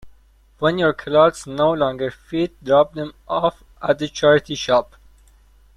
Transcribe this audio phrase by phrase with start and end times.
[0.57, 4.95] When your clothes no longer fit, drop them off at a charity shop.